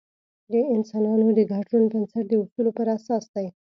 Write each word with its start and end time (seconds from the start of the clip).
د 0.51 0.53
انسانانو 0.75 1.27
د 1.37 1.39
ګډ 1.51 1.63
ژوند 1.71 1.87
بنسټ 1.93 2.25
د 2.29 2.33
اصولو 2.43 2.71
پر 2.77 2.87
اساس 2.95 3.23
دی. 3.33 3.47